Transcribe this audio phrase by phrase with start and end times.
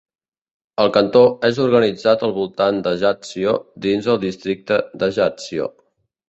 [0.83, 1.19] El cantó
[1.49, 3.53] és organitzat al voltant d'Ajaccio
[3.87, 5.71] dins el districte d'Ajaccio.